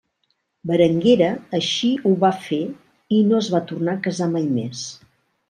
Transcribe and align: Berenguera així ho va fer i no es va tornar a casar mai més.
Berenguera 0.69 1.27
així 1.57 1.89
ho 2.07 2.13
va 2.23 2.31
fer 2.47 2.59
i 3.19 3.21
no 3.29 3.39
es 3.45 3.51
va 3.57 3.63
tornar 3.75 3.95
a 3.97 4.03
casar 4.09 4.31
mai 4.35 4.51
més. 4.57 4.83